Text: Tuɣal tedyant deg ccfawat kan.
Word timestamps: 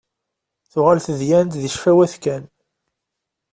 Tuɣal 0.71 0.99
tedyant 1.05 1.57
deg 1.61 1.71
ccfawat 1.73 2.13
kan. 2.23 2.43